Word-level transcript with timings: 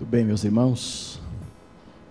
Tudo 0.00 0.08
bem, 0.08 0.24
meus 0.24 0.44
irmãos? 0.44 1.20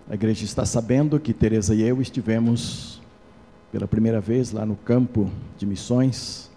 A 0.07 0.13
igreja 0.13 0.45
está 0.45 0.63
sabendo 0.63 1.19
que 1.19 1.33
Teresa 1.33 1.73
e 1.73 1.81
eu 1.81 1.99
estivemos 1.99 3.01
pela 3.71 3.87
primeira 3.87 4.21
vez 4.21 4.51
lá 4.51 4.63
no 4.63 4.75
campo 4.75 5.27
de 5.57 5.65
missões, 5.65 6.51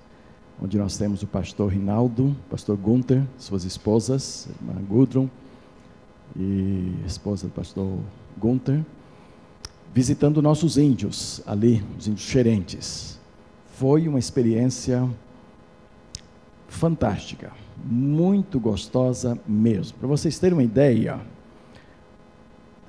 onde 0.61 0.77
nós 0.77 0.99
temos 0.99 1.23
o 1.23 1.27
pastor 1.27 1.73
Rinaldo, 1.73 2.37
pastor 2.51 2.77
Gunther, 2.77 3.23
suas 3.39 3.65
esposas, 3.65 4.47
irmã 4.61 4.79
Gudrun 4.83 5.27
e 6.37 6.93
esposa 7.07 7.47
do 7.47 7.53
pastor 7.55 7.99
Gunther, 8.37 8.85
visitando 9.95 10.43
nossos 10.43 10.77
índios 10.77 11.41
ali, 11.47 11.83
os 11.99 12.07
índios 12.07 12.27
xerentes. 12.27 13.19
Foi 13.73 14.07
uma 14.07 14.19
experiência 14.19 15.09
fantástica 16.73 17.53
muito 17.85 18.61
gostosa 18.61 19.39
mesmo. 19.47 19.99
Para 19.99 20.09
vocês 20.09 20.39
terem 20.39 20.57
uma 20.57 20.63
ideia, 20.63 21.21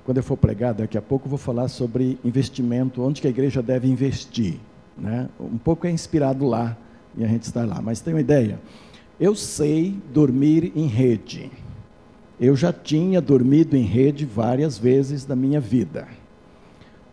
quando 0.05 0.17
eu 0.17 0.23
for 0.23 0.37
pregar 0.37 0.73
daqui 0.73 0.97
a 0.97 1.01
pouco, 1.01 1.25
eu 1.25 1.29
vou 1.29 1.37
falar 1.37 1.67
sobre 1.67 2.19
investimento, 2.23 3.01
onde 3.01 3.21
que 3.21 3.27
a 3.27 3.29
igreja 3.29 3.61
deve 3.61 3.87
investir. 3.87 4.59
Né? 4.97 5.29
Um 5.39 5.57
pouco 5.57 5.87
é 5.87 5.91
inspirado 5.91 6.45
lá, 6.45 6.77
e 7.15 7.23
a 7.23 7.27
gente 7.27 7.43
está 7.43 7.65
lá. 7.65 7.81
Mas 7.81 8.01
tem 8.01 8.13
uma 8.13 8.21
ideia. 8.21 8.59
Eu 9.19 9.35
sei 9.35 9.95
dormir 10.13 10.71
em 10.75 10.87
rede. 10.87 11.51
Eu 12.39 12.55
já 12.55 12.73
tinha 12.73 13.21
dormido 13.21 13.77
em 13.77 13.83
rede 13.83 14.25
várias 14.25 14.77
vezes 14.77 15.25
na 15.25 15.35
minha 15.35 15.59
vida. 15.59 16.07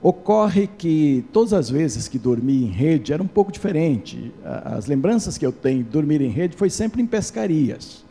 Ocorre 0.02 0.66
que 0.66 1.26
todas 1.30 1.52
as 1.52 1.68
vezes 1.68 2.08
que 2.08 2.18
dormi 2.18 2.64
em 2.64 2.70
rede 2.70 3.12
era 3.12 3.22
um 3.22 3.26
pouco 3.26 3.52
diferente. 3.52 4.32
As 4.42 4.86
lembranças 4.86 5.36
que 5.36 5.44
eu 5.44 5.52
tenho 5.52 5.84
de 5.84 5.90
dormir 5.90 6.22
em 6.22 6.30
rede 6.30 6.56
foi 6.56 6.70
sempre 6.70 7.02
em 7.02 7.06
pescarias. 7.06 8.02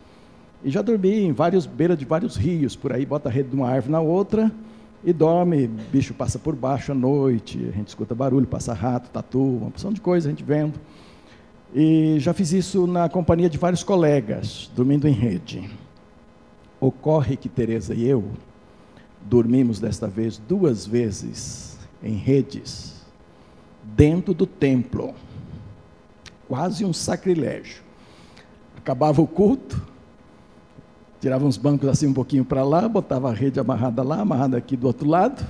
E 0.64 0.70
já 0.70 0.84
dormi 0.84 1.22
em 1.22 1.32
vários 1.32 1.66
beira 1.66 1.98
de 1.98 2.06
vários 2.06 2.36
rios, 2.36 2.76
por 2.76 2.94
aí 2.94 3.08
bota 3.08 3.28
a 3.28 3.32
rede 3.32 3.50
de 3.50 3.56
uma 3.56 3.68
árvore 3.68 3.92
na 3.92 4.02
outra 4.02 4.52
e 5.04 5.12
dorme, 5.12 5.68
bicho 5.92 6.14
passa 6.14 6.38
por 6.38 6.56
baixo 6.56 6.92
à 6.92 6.96
noite, 6.96 7.58
a 7.74 7.76
gente 7.76 7.88
escuta 7.88 8.14
barulho, 8.14 8.46
passa 8.46 8.72
rato, 8.72 9.10
tatu, 9.10 9.42
uma 9.42 9.72
porção 9.72 9.92
de 9.92 10.00
coisa 10.00 10.28
a 10.28 10.32
gente 10.32 10.44
vendo. 10.44 10.80
E 11.74 12.18
já 12.20 12.34
fiz 12.34 12.52
isso 12.52 12.86
na 12.86 13.10
companhia 13.10 13.50
de 13.50 13.58
vários 13.58 13.84
colegas, 13.84 14.70
dormindo 14.76 15.08
em 15.08 15.14
rede. 15.14 15.68
Ocorre 16.80 17.36
que 17.36 17.50
Teresa 17.50 17.96
e 17.96 18.08
eu 18.08 18.26
dormimos 19.22 19.80
desta 19.80 20.08
vez 20.08 20.38
duas 20.38 20.86
vezes 20.86 21.79
em 22.04 22.16
redes, 22.16 22.96
dentro 23.84 24.34
do 24.34 24.46
templo. 24.46 25.14
Quase 26.48 26.84
um 26.86 26.94
sacrilégio. 26.94 27.84
Acabava 28.78 29.22
o 29.22 29.28
culto, 29.28 29.82
tirava 31.20 31.46
uns 31.46 31.58
bancos 31.58 31.88
assim 31.88 32.08
um 32.08 32.14
pouquinho 32.14 32.46
para 32.46 32.64
lá, 32.64 32.88
botava 32.88 33.30
a 33.30 33.34
rede 33.34 33.60
amarrada 33.60 34.02
lá, 34.02 34.22
amarrada 34.22 34.58
aqui 34.58 34.76
do 34.76 34.88
outro 34.88 35.08
lado, 35.08 35.46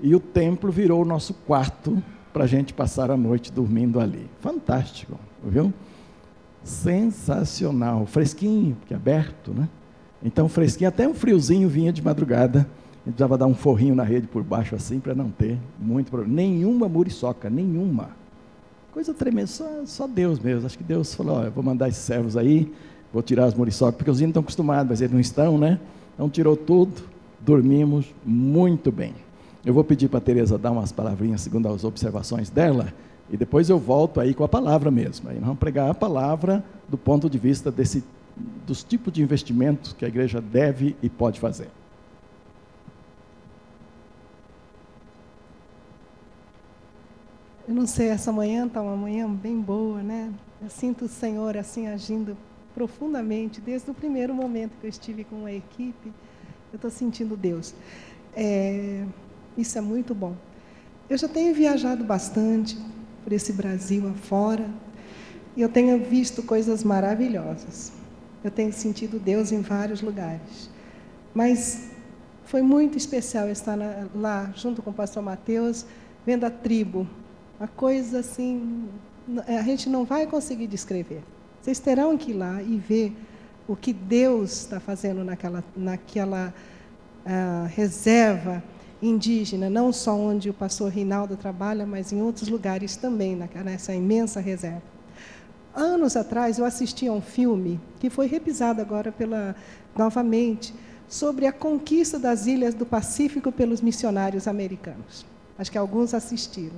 e 0.00 0.14
o 0.14 0.20
templo 0.20 0.70
virou 0.70 1.02
o 1.02 1.04
nosso 1.04 1.34
quarto 1.34 2.02
para 2.32 2.44
a 2.44 2.46
gente 2.46 2.72
passar 2.72 3.10
a 3.10 3.16
noite 3.16 3.52
dormindo 3.52 4.00
ali. 4.00 4.30
Fantástico, 4.40 5.18
viu? 5.44 5.72
Sensacional, 6.62 8.06
fresquinho, 8.06 8.76
porque 8.76 8.94
é 8.94 8.96
aberto, 8.96 9.52
né? 9.52 9.68
Então, 10.22 10.48
fresquinho, 10.48 10.88
até 10.88 11.08
um 11.08 11.14
friozinho 11.14 11.68
vinha 11.68 11.92
de 11.92 12.02
madrugada 12.02 12.66
gente 13.04 13.14
precisava 13.14 13.38
dar 13.38 13.46
um 13.46 13.54
forrinho 13.54 13.94
na 13.94 14.04
rede 14.04 14.26
por 14.26 14.42
baixo 14.42 14.74
assim 14.74 15.00
para 15.00 15.14
não 15.14 15.30
ter 15.30 15.58
muito 15.78 16.10
problema. 16.10 16.34
Nenhuma 16.34 16.88
muriçoca, 16.88 17.48
nenhuma. 17.48 18.10
Coisa 18.92 19.14
tremenda, 19.14 19.46
só, 19.46 19.82
só 19.86 20.06
Deus 20.06 20.38
mesmo. 20.38 20.66
Acho 20.66 20.76
que 20.76 20.84
Deus 20.84 21.14
falou: 21.14 21.38
ó, 21.38 21.44
eu 21.44 21.50
vou 21.50 21.64
mandar 21.64 21.88
esses 21.88 22.02
servos 22.02 22.36
aí, 22.36 22.72
vou 23.12 23.22
tirar 23.22 23.44
as 23.44 23.54
muriçocas, 23.54 23.94
porque 23.96 24.10
os 24.10 24.18
índios 24.18 24.30
estão 24.30 24.42
acostumados, 24.42 24.90
mas 24.90 25.00
eles 25.00 25.12
não 25.12 25.20
estão, 25.20 25.56
né? 25.56 25.80
Então 26.14 26.28
tirou 26.28 26.56
tudo, 26.56 27.02
dormimos 27.40 28.06
muito 28.24 28.92
bem. 28.92 29.14
Eu 29.64 29.72
vou 29.72 29.84
pedir 29.84 30.08
para 30.08 30.18
a 30.18 30.20
Tereza 30.20 30.58
dar 30.58 30.70
umas 30.70 30.92
palavrinhas 30.92 31.40
segundo 31.40 31.68
as 31.68 31.84
observações 31.84 32.50
dela, 32.50 32.92
e 33.30 33.36
depois 33.36 33.70
eu 33.70 33.78
volto 33.78 34.20
aí 34.20 34.34
com 34.34 34.44
a 34.44 34.48
palavra 34.48 34.90
mesmo. 34.90 35.30
Aí 35.30 35.36
nós 35.36 35.44
vamos 35.44 35.58
pregar 35.58 35.88
a 35.88 35.94
palavra 35.94 36.64
do 36.88 36.98
ponto 36.98 37.30
de 37.30 37.38
vista 37.38 37.70
desse, 37.70 38.04
dos 38.66 38.82
tipos 38.82 39.12
de 39.12 39.22
investimentos 39.22 39.92
que 39.92 40.04
a 40.04 40.08
igreja 40.08 40.40
deve 40.40 40.96
e 41.02 41.08
pode 41.08 41.38
fazer. 41.38 41.68
Eu 47.70 47.76
não 47.76 47.86
sei, 47.86 48.08
essa 48.08 48.32
manhã 48.32 48.66
está 48.66 48.82
uma 48.82 48.96
manhã 48.96 49.32
bem 49.32 49.60
boa, 49.60 50.02
né? 50.02 50.32
Eu 50.60 50.68
sinto 50.68 51.04
o 51.04 51.08
Senhor 51.08 51.56
assim 51.56 51.86
agindo 51.86 52.36
profundamente, 52.74 53.60
desde 53.60 53.88
o 53.88 53.94
primeiro 53.94 54.34
momento 54.34 54.72
que 54.80 54.86
eu 54.86 54.90
estive 54.90 55.22
com 55.22 55.46
a 55.46 55.52
equipe, 55.52 56.12
eu 56.72 56.74
estou 56.74 56.90
sentindo 56.90 57.36
Deus. 57.36 57.72
É, 58.34 59.04
isso 59.56 59.78
é 59.78 59.80
muito 59.80 60.16
bom. 60.16 60.34
Eu 61.08 61.16
já 61.16 61.28
tenho 61.28 61.54
viajado 61.54 62.02
bastante 62.02 62.76
por 63.22 63.32
esse 63.32 63.52
Brasil 63.52 64.08
afora 64.08 64.68
e 65.56 65.62
eu 65.62 65.68
tenho 65.68 65.96
visto 66.02 66.42
coisas 66.42 66.82
maravilhosas. 66.82 67.92
Eu 68.42 68.50
tenho 68.50 68.72
sentido 68.72 69.16
Deus 69.16 69.52
em 69.52 69.60
vários 69.60 70.02
lugares. 70.02 70.68
Mas 71.32 71.88
foi 72.46 72.62
muito 72.62 72.98
especial 72.98 73.48
estar 73.48 73.76
na, 73.76 74.08
lá 74.12 74.52
junto 74.56 74.82
com 74.82 74.90
o 74.90 74.92
pastor 74.92 75.22
Mateus, 75.22 75.86
vendo 76.26 76.42
a 76.42 76.50
tribo 76.50 77.06
uma 77.60 77.68
coisa 77.68 78.20
assim, 78.20 78.88
a 79.46 79.60
gente 79.60 79.86
não 79.90 80.06
vai 80.06 80.26
conseguir 80.26 80.66
descrever. 80.66 81.22
Vocês 81.60 81.78
terão 81.78 82.16
que 82.16 82.30
ir 82.30 82.34
lá 82.34 82.62
e 82.62 82.78
ver 82.78 83.14
o 83.68 83.76
que 83.76 83.92
Deus 83.92 84.62
está 84.62 84.80
fazendo 84.80 85.22
naquela, 85.22 85.62
naquela 85.76 86.54
uh, 87.26 87.66
reserva 87.66 88.64
indígena, 89.02 89.68
não 89.68 89.92
só 89.92 90.16
onde 90.16 90.48
o 90.48 90.54
pastor 90.54 90.90
Rinaldo 90.90 91.36
trabalha, 91.36 91.84
mas 91.84 92.12
em 92.12 92.22
outros 92.22 92.48
lugares 92.48 92.96
também, 92.96 93.36
nessa 93.36 93.94
imensa 93.94 94.40
reserva. 94.40 94.82
Anos 95.74 96.16
atrás 96.16 96.58
eu 96.58 96.64
assisti 96.64 97.08
a 97.08 97.12
um 97.12 97.20
filme 97.20 97.78
que 98.00 98.08
foi 98.08 98.26
repisado 98.26 98.80
agora 98.80 99.12
pela 99.12 99.54
novamente 99.94 100.74
sobre 101.06 101.46
a 101.46 101.52
conquista 101.52 102.18
das 102.18 102.46
ilhas 102.46 102.72
do 102.72 102.86
Pacífico 102.86 103.52
pelos 103.52 103.82
missionários 103.82 104.48
americanos. 104.48 105.26
Acho 105.58 105.70
que 105.70 105.78
alguns 105.78 106.14
assistiram 106.14 106.76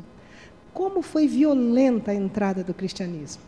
como 0.73 1.03
foi 1.03 1.27
violenta 1.27 2.11
a 2.11 2.15
entrada 2.15 2.63
do 2.65 2.73
cristianismo. 2.73 3.43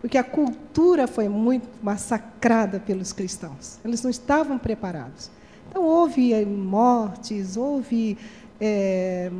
Porque 0.00 0.16
a 0.16 0.24
cultura 0.24 1.06
foi 1.06 1.28
muito 1.28 1.68
massacrada 1.82 2.80
pelos 2.80 3.12
cristãos. 3.12 3.78
Eles 3.84 4.02
não 4.02 4.10
estavam 4.10 4.58
preparados. 4.58 5.30
Então, 5.68 5.84
houve 5.84 6.32
eh, 6.32 6.44
mortes, 6.44 7.56
houve 7.56 8.16
é, 8.60 9.30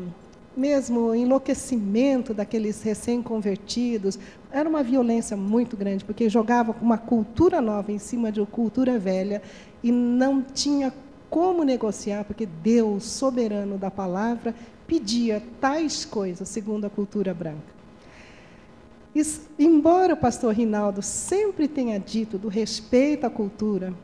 mesmo 0.56 1.14
enlouquecimento 1.14 2.34
daqueles 2.34 2.82
recém-convertidos. 2.82 4.19
Era 4.52 4.69
uma 4.69 4.82
violência 4.82 5.37
muito 5.37 5.76
grande, 5.76 6.04
porque 6.04 6.28
jogava 6.28 6.75
uma 6.81 6.98
cultura 6.98 7.60
nova 7.60 7.91
em 7.91 7.98
cima 7.98 8.31
de 8.31 8.41
uma 8.41 8.47
cultura 8.47 8.98
velha 8.98 9.42
e 9.82 9.91
não 9.91 10.42
tinha 10.42 10.92
como 11.31 11.62
negociar, 11.62 12.25
porque 12.25 12.44
Deus, 12.44 13.04
soberano 13.04 13.78
da 13.78 13.91
palavra, 13.91 14.54
pedia 14.90 15.40
tais 15.60 16.04
coisas, 16.04 16.48
segundo 16.48 16.84
a 16.84 16.90
cultura 16.90 17.32
branca. 17.32 17.80
Embora 19.56 20.14
o 20.14 20.16
pastor 20.16 20.52
Rinaldo 20.52 21.00
sempre 21.00 21.68
tenha 21.68 21.96
dito 21.96 22.36
do 22.36 22.48
respeito 22.48 23.24
à 23.24 23.30
cultura, 23.30 23.94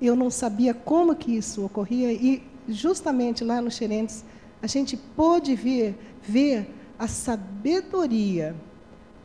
eu 0.00 0.16
não 0.16 0.30
sabia 0.30 0.72
como 0.72 1.14
que 1.14 1.36
isso 1.36 1.62
ocorria 1.62 2.10
e 2.10 2.42
justamente 2.66 3.44
lá 3.44 3.60
no 3.60 3.70
Xerentes 3.70 4.24
a 4.62 4.66
gente 4.66 4.96
pôde 4.96 5.54
ver, 5.54 5.94
ver 6.22 6.70
a 6.98 7.06
sabedoria, 7.06 8.56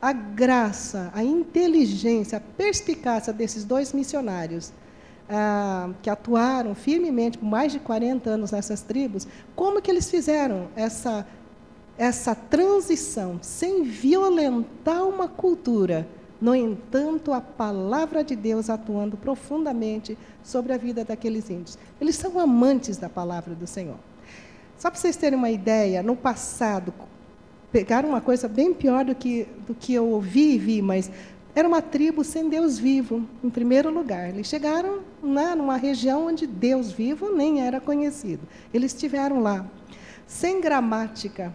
a 0.01 0.11
graça, 0.11 1.11
a 1.13 1.23
inteligência, 1.23 2.39
a 2.39 2.41
perspicácia 2.41 3.31
desses 3.31 3.63
dois 3.63 3.93
missionários 3.93 4.73
ah, 5.29 5.89
que 6.01 6.09
atuaram 6.09 6.73
firmemente 6.73 7.37
por 7.37 7.45
mais 7.45 7.71
de 7.71 7.79
40 7.79 8.29
anos 8.29 8.51
nessas 8.51 8.81
tribos, 8.81 9.27
como 9.55 9.81
que 9.81 9.91
eles 9.91 10.09
fizeram 10.09 10.67
essa, 10.75 11.25
essa 11.97 12.33
transição 12.33 13.39
sem 13.41 13.83
violentar 13.83 15.03
uma 15.05 15.27
cultura? 15.27 16.07
No 16.39 16.53
entanto, 16.53 17.33
a 17.33 17.41
palavra 17.41 18.23
de 18.23 18.35
Deus 18.35 18.69
atuando 18.69 19.17
profundamente 19.17 20.17
sobre 20.43 20.71
a 20.71 20.77
vida 20.77 21.03
daqueles 21.03 21.49
índios. 21.49 21.79
Eles 21.99 22.15
são 22.15 22.39
amantes 22.39 22.97
da 22.97 23.09
palavra 23.09 23.55
do 23.55 23.65
Senhor. 23.65 23.97
Só 24.77 24.91
para 24.91 24.99
vocês 24.99 25.15
terem 25.15 25.37
uma 25.37 25.49
ideia, 25.49 26.03
no 26.03 26.15
passado, 26.15 26.93
pegaram 27.71 28.09
uma 28.09 28.21
coisa 28.21 28.47
bem 28.47 28.73
pior 28.73 29.03
do 29.03 29.15
que, 29.15 29.47
do 29.65 29.73
que 29.73 29.93
eu 29.93 30.05
ouvi 30.05 30.53
e 30.53 30.57
vi, 30.59 30.81
mas 30.81 31.11
era 31.57 31.67
uma 31.67 31.81
tribo 31.81 32.23
sem 32.23 32.47
Deus 32.49 32.77
vivo, 32.77 33.27
em 33.43 33.49
primeiro 33.49 33.89
lugar. 33.89 34.29
Eles 34.29 34.45
chegaram 34.45 34.99
né, 35.23 35.55
numa 35.55 35.75
região 35.75 36.27
onde 36.27 36.45
Deus 36.45 36.91
vivo 36.91 37.35
nem 37.35 37.65
era 37.65 37.81
conhecido. 37.81 38.47
Eles 38.71 38.93
estiveram 38.93 39.39
lá, 39.39 39.65
sem 40.27 40.61
gramática 40.61 41.51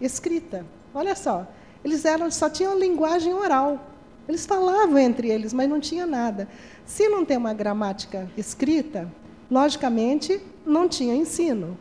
escrita. 0.00 0.64
Olha 0.94 1.16
só, 1.16 1.48
eles 1.84 2.04
eram, 2.04 2.30
só 2.30 2.48
tinham 2.48 2.78
linguagem 2.78 3.34
oral. 3.34 3.90
Eles 4.28 4.46
falavam 4.46 4.96
entre 4.96 5.28
eles, 5.28 5.52
mas 5.52 5.68
não 5.68 5.80
tinha 5.80 6.06
nada. 6.06 6.46
Se 6.86 7.08
não 7.08 7.24
tem 7.24 7.36
uma 7.36 7.52
gramática 7.52 8.30
escrita, 8.36 9.12
logicamente, 9.50 10.40
não 10.64 10.88
tinha 10.88 11.16
ensino, 11.16 11.76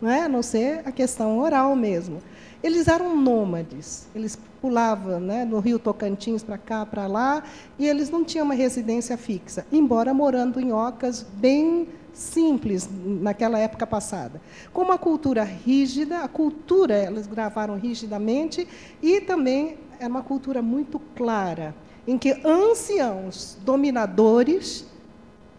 não 0.00 0.10
é? 0.10 0.22
a 0.22 0.28
não 0.28 0.42
ser 0.42 0.82
a 0.84 0.90
questão 0.90 1.38
oral 1.38 1.76
mesmo. 1.76 2.20
Eles 2.64 2.88
eram 2.88 3.14
nômades, 3.14 4.06
eles 4.14 4.38
pulavam 4.58 5.20
né, 5.20 5.44
no 5.44 5.60
rio 5.60 5.78
Tocantins 5.78 6.42
para 6.42 6.56
cá, 6.56 6.86
para 6.86 7.06
lá, 7.06 7.42
e 7.78 7.86
eles 7.86 8.08
não 8.08 8.24
tinham 8.24 8.46
uma 8.46 8.54
residência 8.54 9.18
fixa, 9.18 9.66
embora 9.70 10.14
morando 10.14 10.58
em 10.58 10.72
ocas 10.72 11.26
bem 11.34 11.86
simples 12.14 12.88
naquela 12.90 13.58
época 13.58 13.86
passada. 13.86 14.40
Com 14.72 14.80
uma 14.80 14.96
cultura 14.96 15.44
rígida, 15.44 16.20
a 16.20 16.28
cultura 16.28 16.94
elas 16.94 17.26
gravaram 17.26 17.76
rigidamente, 17.76 18.66
e 19.02 19.20
também 19.20 19.76
era 20.00 20.08
uma 20.08 20.22
cultura 20.22 20.62
muito 20.62 20.98
clara, 21.14 21.74
em 22.06 22.16
que 22.16 22.40
anciãos 22.46 23.58
dominadores 23.62 24.86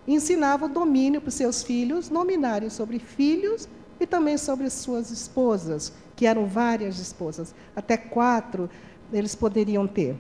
ensinavam 0.08 0.68
domínio 0.68 1.22
para 1.22 1.30
os 1.30 1.36
seus 1.36 1.62
filhos, 1.62 2.10
dominarem 2.10 2.72
sobre 2.72 2.98
filhos 2.98 3.70
e 4.00 4.08
também 4.08 4.40
sobre 4.40 4.68
suas 4.72 5.12
esposas, 5.12 5.94
que 6.16 6.26
eram 6.26 6.46
várias 6.46 7.00
esposas, 7.00 7.54
até 7.76 7.98
quatro 7.98 8.70
eles 9.12 9.36
poderiam 9.36 9.88
ter. 9.88 10.16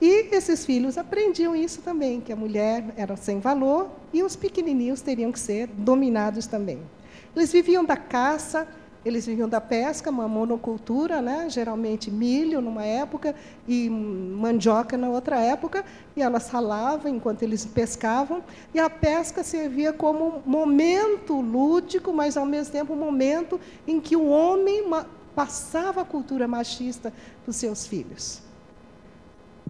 E 0.00 0.28
esses 0.34 0.66
filhos 0.66 0.98
aprendiam 0.98 1.56
isso 1.56 1.80
também, 1.80 2.20
que 2.20 2.32
a 2.32 2.36
mulher 2.36 2.84
era 2.96 3.16
sem 3.16 3.40
valor 3.40 3.88
e 4.12 4.22
os 4.22 4.36
pequenininhos 4.36 5.00
teriam 5.00 5.32
que 5.32 5.40
ser 5.40 5.68
dominados 5.68 6.46
também. 6.46 6.80
Eles 7.34 7.50
viviam 7.50 7.84
da 7.84 7.96
caça, 7.96 8.68
eles 9.06 9.24
viviam 9.24 9.48
da 9.48 9.60
pesca, 9.60 10.10
uma 10.10 10.26
monocultura, 10.26 11.22
né? 11.22 11.46
geralmente 11.48 12.10
milho 12.10 12.60
numa 12.60 12.84
época 12.84 13.36
e 13.66 13.88
mandioca 13.88 14.96
na 14.96 15.08
outra 15.08 15.38
época, 15.38 15.84
e 16.16 16.20
elas 16.20 16.48
ralavam 16.48 17.14
enquanto 17.14 17.42
eles 17.42 17.64
pescavam, 17.64 18.42
e 18.74 18.80
a 18.80 18.90
pesca 18.90 19.44
servia 19.44 19.92
como 19.92 20.42
momento 20.44 21.40
lúdico, 21.40 22.12
mas 22.12 22.36
ao 22.36 22.44
mesmo 22.44 22.72
tempo 22.72 22.94
um 22.94 22.96
momento 22.96 23.60
em 23.86 24.00
que 24.00 24.16
o 24.16 24.26
homem 24.26 24.82
passava 25.36 26.00
a 26.00 26.04
cultura 26.04 26.48
machista 26.48 27.12
para 27.44 27.50
os 27.50 27.56
seus 27.56 27.86
filhos. 27.86 28.40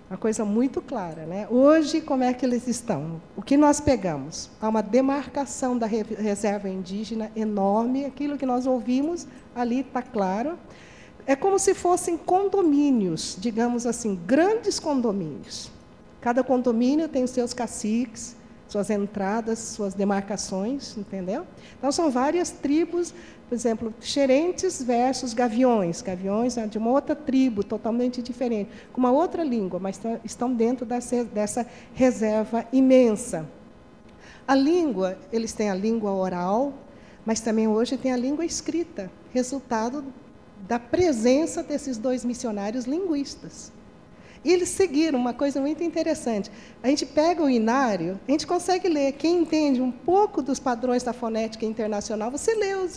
Uma 0.08 0.16
coisa 0.16 0.44
muito 0.44 0.80
clara. 0.80 1.26
Né? 1.26 1.48
Hoje, 1.50 2.00
como 2.00 2.22
é 2.22 2.32
que 2.32 2.46
eles 2.46 2.68
estão? 2.68 3.20
O 3.36 3.42
que 3.42 3.56
nós 3.56 3.80
pegamos? 3.80 4.48
Há 4.60 4.68
uma 4.68 4.80
demarcação 4.80 5.76
da 5.76 5.86
reserva 5.86 6.68
indígena 6.68 7.32
enorme, 7.34 8.04
aquilo 8.04 8.38
que 8.38 8.46
nós 8.46 8.66
ouvimos 8.66 9.26
ali 9.52 9.80
está 9.80 10.00
claro. 10.00 10.56
É 11.26 11.34
como 11.34 11.58
se 11.58 11.74
fossem 11.74 12.16
condomínios, 12.16 13.36
digamos 13.36 13.84
assim, 13.84 14.14
grandes 14.24 14.78
condomínios. 14.78 15.72
Cada 16.20 16.44
condomínio 16.44 17.08
tem 17.08 17.24
os 17.24 17.30
seus 17.30 17.52
caciques, 17.52 18.36
suas 18.68 18.90
entradas, 18.90 19.58
suas 19.58 19.94
demarcações, 19.94 20.96
entendeu? 20.96 21.46
Então, 21.78 21.90
são 21.92 22.10
várias 22.10 22.50
tribos, 22.50 23.14
por 23.48 23.54
exemplo, 23.54 23.94
xerentes 24.00 24.82
versus 24.82 25.32
gaviões. 25.32 26.02
Gaviões 26.02 26.56
é 26.56 26.66
de 26.66 26.78
uma 26.78 26.90
outra 26.90 27.14
tribo, 27.14 27.62
totalmente 27.62 28.20
diferente, 28.20 28.70
com 28.92 28.98
uma 28.98 29.12
outra 29.12 29.44
língua, 29.44 29.78
mas 29.78 30.00
estão 30.24 30.52
dentro 30.52 30.84
dessa, 30.84 31.66
reserva 31.94 32.66
imensa. 32.72 33.46
A 34.46 34.54
língua, 34.54 35.18
eles 35.32 35.52
têm 35.52 35.70
a 35.70 35.74
língua 35.74 36.12
oral, 36.12 36.72
mas 37.24 37.40
também 37.40 37.66
hoje 37.66 37.96
tem 37.96 38.12
a 38.12 38.16
língua 38.16 38.44
escrita, 38.44 39.10
resultado 39.32 40.04
da 40.66 40.78
presença 40.78 41.62
desses 41.62 41.98
dois 41.98 42.24
missionários 42.24 42.84
linguistas. 42.84 43.72
E 44.46 44.52
eles 44.52 44.68
seguiram 44.68 45.18
uma 45.18 45.34
coisa 45.34 45.60
muito 45.60 45.82
interessante. 45.82 46.52
A 46.80 46.86
gente 46.86 47.04
pega 47.04 47.42
o 47.42 47.50
inário, 47.50 48.20
a 48.28 48.30
gente 48.30 48.46
consegue 48.46 48.88
ler. 48.88 49.10
Quem 49.14 49.40
entende 49.40 49.82
um 49.82 49.90
pouco 49.90 50.40
dos 50.40 50.60
padrões 50.60 51.02
da 51.02 51.12
fonética 51.12 51.66
internacional, 51.66 52.30
você 52.30 52.54
lê 52.54 52.76
os, 52.76 52.94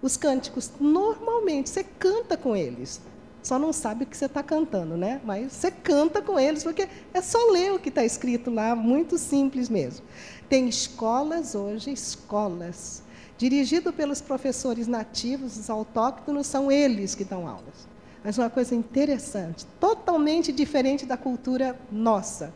os 0.00 0.16
cânticos 0.16 0.70
normalmente, 0.78 1.68
você 1.68 1.82
canta 1.82 2.36
com 2.36 2.54
eles. 2.54 3.00
Só 3.42 3.58
não 3.58 3.72
sabe 3.72 4.04
o 4.04 4.06
que 4.06 4.16
você 4.16 4.26
está 4.26 4.40
cantando, 4.40 4.96
né? 4.96 5.20
Mas 5.24 5.54
você 5.54 5.68
canta 5.68 6.22
com 6.22 6.38
eles, 6.38 6.62
porque 6.62 6.88
é 7.12 7.20
só 7.20 7.50
ler 7.50 7.72
o 7.72 7.80
que 7.80 7.88
está 7.88 8.04
escrito 8.04 8.48
lá, 8.48 8.76
muito 8.76 9.18
simples 9.18 9.68
mesmo. 9.68 10.06
Tem 10.48 10.68
escolas 10.68 11.56
hoje, 11.56 11.92
escolas, 11.92 13.02
dirigido 13.36 13.92
pelos 13.92 14.20
professores 14.20 14.86
nativos, 14.86 15.56
os 15.58 15.68
autóctonos, 15.68 16.46
são 16.46 16.70
eles 16.70 17.16
que 17.16 17.24
dão 17.24 17.48
aulas. 17.48 17.93
Mas 18.24 18.38
uma 18.38 18.48
coisa 18.48 18.74
interessante, 18.74 19.66
totalmente 19.78 20.50
diferente 20.50 21.04
da 21.04 21.14
cultura 21.14 21.78
nossa. 21.92 22.54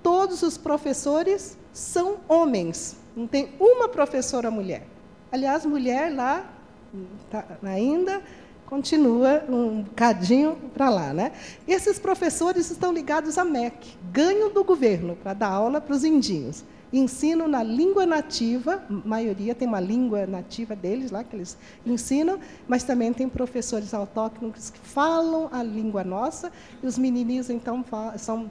Todos 0.00 0.42
os 0.42 0.56
professores 0.56 1.58
são 1.72 2.18
homens, 2.28 2.96
não 3.16 3.26
tem 3.26 3.50
uma 3.58 3.88
professora 3.88 4.52
mulher. 4.52 4.86
Aliás, 5.32 5.66
mulher 5.66 6.14
lá 6.14 6.48
tá, 7.28 7.44
ainda 7.64 8.22
continua 8.66 9.42
um 9.48 9.82
bocadinho 9.82 10.56
para 10.72 10.88
lá. 10.88 11.12
Né? 11.12 11.32
Esses 11.66 11.98
professores 11.98 12.70
estão 12.70 12.92
ligados 12.92 13.36
à 13.36 13.44
MEC, 13.44 13.96
ganham 14.12 14.52
do 14.52 14.62
governo 14.62 15.16
para 15.16 15.34
dar 15.34 15.48
aula 15.48 15.80
para 15.80 15.96
os 15.96 16.04
indinhos 16.04 16.62
ensino 16.98 17.48
na 17.48 17.62
língua 17.62 18.06
nativa, 18.06 18.82
maioria 18.88 19.54
tem 19.54 19.66
uma 19.66 19.80
língua 19.80 20.26
nativa 20.26 20.76
deles 20.76 21.10
lá 21.10 21.24
que 21.24 21.34
eles 21.34 21.58
ensinam, 21.84 22.38
mas 22.68 22.84
também 22.84 23.12
tem 23.12 23.28
professores 23.28 23.92
autóctonos 23.92 24.70
que 24.70 24.78
falam 24.78 25.48
a 25.50 25.62
língua 25.62 26.04
nossa, 26.04 26.52
e 26.82 26.86
os 26.86 26.96
menininhos, 26.96 27.50
então, 27.50 27.84
são, 28.16 28.50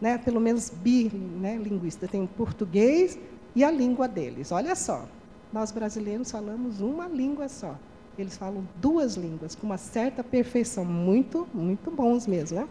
né, 0.00 0.18
pelo 0.18 0.40
menos, 0.40 0.70
bilinguistas, 0.70 2.02
né, 2.02 2.08
tem 2.10 2.26
português 2.26 3.18
e 3.54 3.62
a 3.62 3.70
língua 3.70 4.08
deles. 4.08 4.50
Olha 4.50 4.74
só, 4.74 5.06
nós 5.52 5.70
brasileiros 5.70 6.30
falamos 6.30 6.80
uma 6.80 7.06
língua 7.06 7.48
só. 7.48 7.76
Eles 8.18 8.36
falam 8.36 8.66
duas 8.76 9.14
línguas 9.14 9.54
com 9.54 9.66
uma 9.66 9.76
certa 9.76 10.24
perfeição, 10.24 10.84
muito, 10.84 11.46
muito 11.52 11.90
bons 11.90 12.26
mesmo. 12.26 12.60
Né? 12.60 12.68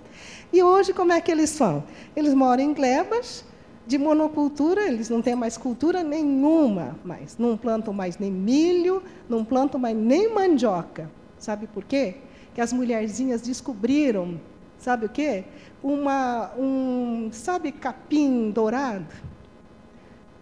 E 0.52 0.62
hoje, 0.64 0.92
como 0.92 1.14
é 1.14 1.22
que 1.22 1.32
eles 1.32 1.52
são? 1.52 1.84
Eles 2.16 2.34
moram 2.34 2.64
em 2.64 2.74
glebas, 2.74 3.46
de 3.88 3.98
monocultura, 3.98 4.88
eles 4.88 5.10
não 5.10 5.22
têm 5.22 5.36
mais 5.36 5.58
cultura 5.58 6.04
nenhuma 6.04 6.96
mais. 7.04 7.38
Não 7.38 7.56
plantam 7.58 7.94
mais 7.94 8.18
nem 8.18 8.32
milho, 8.32 9.04
não 9.30 9.46
plantam 9.46 9.80
mais 9.80 9.96
nem 9.96 10.34
mandioca. 10.34 11.10
Sabe 11.38 11.68
por 11.68 11.84
quê? 11.84 12.16
Que 12.54 12.62
as 12.62 12.74
mulherzinhas 12.74 13.42
descobriram, 13.42 14.40
sabe 14.78 15.06
o 15.06 15.10
quê? 15.10 15.44
Uma, 15.84 16.52
um, 16.58 17.30
sabe 17.32 17.72
capim 17.72 18.50
dourado? 18.50 19.06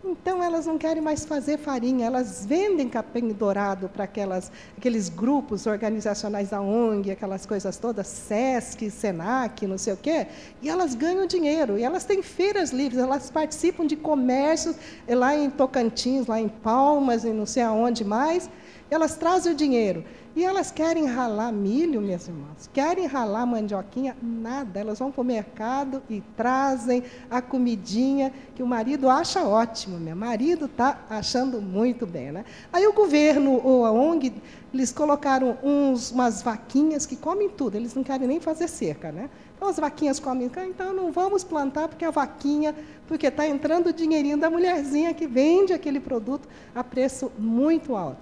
Então, 0.06 0.44
elas 0.44 0.66
não 0.66 0.78
querem 0.78 1.02
mais 1.02 1.24
fazer 1.24 1.58
farinha, 1.58 2.06
elas 2.06 2.46
vendem 2.46 2.90
capim 2.90 3.30
dourado 3.30 3.88
para 3.88 4.04
aqueles 4.04 5.08
grupos 5.08 5.66
organizacionais 5.66 6.50
da 6.50 6.60
ONG, 6.60 7.10
aquelas 7.10 7.46
coisas 7.46 7.78
todas, 7.78 8.08
SESC, 8.08 8.92
SENAC, 8.92 9.66
não 9.66 9.78
sei 9.78 9.94
o 9.94 9.98
quê, 9.98 10.28
e 10.62 10.68
elas 10.68 10.94
ganham 10.94 11.26
dinheiro, 11.26 11.78
e 11.78 11.84
elas 11.84 12.04
têm 12.04 12.22
feiras 12.22 12.72
livres, 12.72 13.00
elas 13.00 13.32
participam 13.32 13.88
de 13.88 13.96
comércios 13.96 14.76
lá 15.08 15.38
em 15.38 15.50
Tocantins, 15.50 16.28
lá 16.28 16.38
em 16.38 16.50
Palmas, 16.50 17.24
e 17.24 17.30
não 17.30 17.46
sei 17.46 17.64
aonde 17.64 18.04
mais, 18.04 18.50
elas 18.90 19.16
trazem 19.16 19.54
o 19.54 19.56
dinheiro. 19.56 20.04
E 20.36 20.44
elas 20.44 20.72
querem 20.72 21.06
ralar 21.06 21.52
milho, 21.52 22.02
minhas 22.02 22.28
irmãs, 22.28 22.68
querem 22.74 23.06
ralar 23.06 23.46
mandioquinha, 23.46 24.18
nada. 24.20 24.80
Elas 24.80 24.98
vão 24.98 25.12
para 25.12 25.22
o 25.22 25.24
mercado 25.24 26.02
e 26.10 26.24
trazem 26.36 27.04
a 27.30 27.40
comidinha 27.40 28.34
que 28.56 28.64
o 28.64 28.66
marido 28.66 29.08
acha 29.10 29.44
ótimo. 29.44 30.00
Meu 30.00 30.16
marido 30.16 30.66
está 30.66 31.02
achando 31.08 31.62
muito 31.62 32.08
bem. 32.08 32.32
Né? 32.32 32.46
Aí 32.72 32.88
o 32.88 32.94
governo 32.94 33.62
ou 33.64 33.86
a 33.86 33.92
ONG, 33.92 34.34
eles 34.74 34.92
colocaram 34.92 35.56
uns, 35.62 36.10
umas 36.10 36.42
vaquinhas 36.42 37.06
que 37.06 37.16
comem 37.16 37.48
tudo, 37.48 37.76
eles 37.76 37.94
não 37.94 38.04
querem 38.04 38.28
nem 38.28 38.40
fazer 38.40 38.68
cerca. 38.68 39.12
Né? 39.12 39.30
Então 39.56 39.68
as 39.68 39.78
vaquinhas 39.78 40.20
comem, 40.20 40.50
então 40.68 40.96
não 40.96 41.12
vamos 41.12 41.44
plantar 41.44 41.88
porque 41.88 42.06
a 42.06 42.12
vaquinha, 42.12 42.74
porque 43.08 43.28
está 43.28 43.48
entrando 43.48 43.88
o 43.88 43.94
dinheirinho 43.94 44.38
da 44.38 44.50
mulherzinha 44.50 45.14
que 45.14 45.28
vende 45.28 45.74
aquele 45.74 46.00
produto 46.00 46.50
a 46.74 46.84
preço 46.84 47.32
muito 47.38 47.96
alto. 47.96 48.18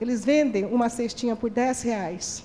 Eles 0.00 0.24
vendem 0.24 0.64
uma 0.64 0.88
cestinha 0.88 1.34
por 1.34 1.50
10 1.50 1.82
reais. 1.82 2.44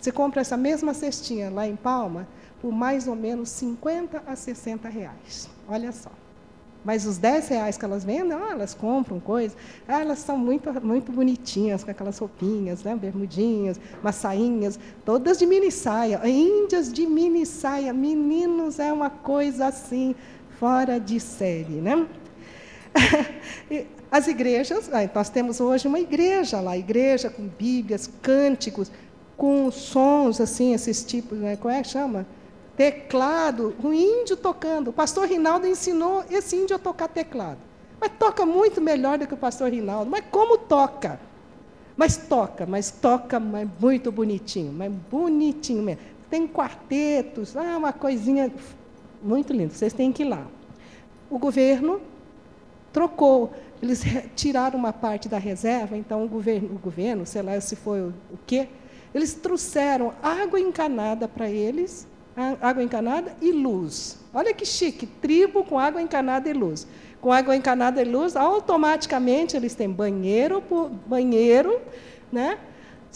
Você 0.00 0.12
compra 0.12 0.40
essa 0.40 0.56
mesma 0.56 0.94
cestinha 0.94 1.50
lá 1.50 1.66
em 1.66 1.76
Palma 1.76 2.26
por 2.60 2.72
mais 2.72 3.06
ou 3.06 3.14
menos 3.14 3.48
50 3.50 4.22
a 4.26 4.34
60 4.34 4.88
reais. 4.88 5.48
Olha 5.68 5.92
só. 5.92 6.10
Mas 6.84 7.04
os 7.04 7.18
10 7.18 7.48
reais 7.48 7.76
que 7.76 7.84
elas 7.84 8.04
vendem, 8.04 8.32
ah, 8.32 8.50
elas 8.52 8.72
compram 8.72 9.18
coisas, 9.18 9.56
ah, 9.88 10.00
elas 10.00 10.20
são 10.20 10.38
muito, 10.38 10.72
muito 10.84 11.10
bonitinhas, 11.10 11.82
com 11.82 11.90
aquelas 11.90 12.16
roupinhas, 12.16 12.84
né, 12.84 12.94
bermudinhas, 12.94 13.80
massainhas, 14.04 14.78
todas 15.04 15.36
de 15.36 15.46
mini 15.46 15.72
saia, 15.72 16.20
índias 16.24 16.92
de 16.92 17.04
mini 17.04 17.44
saia, 17.44 17.92
meninos, 17.92 18.78
é 18.78 18.92
uma 18.92 19.10
coisa 19.10 19.66
assim, 19.66 20.14
fora 20.60 21.00
de 21.00 21.18
série. 21.18 21.80
Né? 21.80 22.06
As 24.10 24.28
igrejas, 24.28 24.90
nós 25.14 25.28
temos 25.28 25.60
hoje 25.60 25.88
uma 25.88 26.00
igreja 26.00 26.60
lá, 26.60 26.76
igreja 26.76 27.28
com 27.28 27.46
bíblias, 27.46 28.08
cânticos, 28.22 28.90
com 29.36 29.70
sons 29.70 30.40
assim, 30.40 30.72
esses 30.72 31.04
tipos, 31.04 31.38
né? 31.38 31.56
como 31.56 31.74
é 31.74 31.82
que 31.82 31.88
chama? 31.88 32.26
Teclado, 32.76 33.74
o 33.82 33.92
índio 33.92 34.36
tocando. 34.36 34.88
O 34.88 34.92
pastor 34.92 35.26
Rinaldo 35.26 35.66
ensinou 35.66 36.24
esse 36.30 36.56
índio 36.56 36.76
a 36.76 36.78
tocar 36.78 37.08
teclado. 37.08 37.58
Mas 38.00 38.12
toca 38.18 38.44
muito 38.44 38.80
melhor 38.80 39.18
do 39.18 39.26
que 39.26 39.34
o 39.34 39.36
pastor 39.36 39.70
Rinaldo. 39.70 40.10
Mas 40.10 40.24
como 40.30 40.58
toca? 40.58 41.18
Mas 41.96 42.18
toca, 42.18 42.66
mas 42.66 42.90
toca 42.90 43.40
mas 43.40 43.66
muito 43.80 44.12
bonitinho, 44.12 44.70
mas 44.72 44.92
bonitinho 45.10 45.82
mesmo. 45.82 46.02
Tem 46.28 46.46
quartetos, 46.46 47.56
ah, 47.56 47.78
uma 47.78 47.92
coisinha 47.92 48.52
muito 49.22 49.52
linda. 49.52 49.72
Vocês 49.72 49.94
têm 49.94 50.12
que 50.12 50.22
ir 50.22 50.28
lá. 50.28 50.46
O 51.30 51.38
governo 51.38 52.00
trocou. 52.96 53.52
Eles 53.82 54.02
tiraram 54.34 54.78
uma 54.78 54.90
parte 54.90 55.28
da 55.28 55.36
reserva, 55.36 55.98
então 55.98 56.24
o 56.24 56.28
governo, 56.28 56.74
o 56.74 56.78
governo 56.78 57.26
sei 57.26 57.42
lá 57.42 57.60
se 57.60 57.76
foi 57.76 58.00
o, 58.00 58.14
quê, 58.46 58.68
eles 59.14 59.34
trouxeram 59.34 60.14
água 60.22 60.58
encanada 60.58 61.28
para 61.28 61.50
eles, 61.50 62.08
água 62.62 62.82
encanada 62.82 63.36
e 63.42 63.52
luz. 63.52 64.18
Olha 64.32 64.54
que 64.54 64.64
chique, 64.64 65.04
tribo 65.06 65.62
com 65.62 65.78
água 65.78 66.00
encanada 66.00 66.48
e 66.48 66.54
luz. 66.54 66.88
Com 67.20 67.30
água 67.30 67.54
encanada 67.54 68.00
e 68.00 68.04
luz, 68.06 68.34
automaticamente 68.34 69.58
eles 69.58 69.74
têm 69.74 69.90
banheiro 69.90 70.62
banheiro, 71.06 71.78
né? 72.32 72.58